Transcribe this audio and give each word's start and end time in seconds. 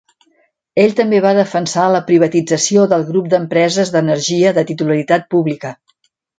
Ell 0.83 0.95
també 0.99 1.19
va 1.25 1.33
defensar 1.39 1.83
la 1.97 2.01
privatització 2.07 2.87
del 2.95 3.07
grup 3.11 3.29
d'empreses 3.35 3.95
d'energia 3.99 4.57
de 4.59 4.67
titularitat 4.73 5.33
pública. 5.37 5.77